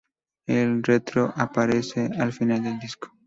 El 0.47 0.81
retro 0.81 1.31
aparece 1.37 2.09
al 2.19 2.33
final 2.33 2.63
del 2.63 2.79
disco. 2.79 3.11